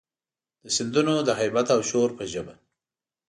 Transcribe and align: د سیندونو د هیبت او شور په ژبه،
د 0.63 0.65
سیندونو 0.75 1.13
د 1.27 1.29
هیبت 1.41 1.67
او 1.75 1.81
شور 1.89 2.09
په 2.17 2.23
ژبه، 2.31 2.53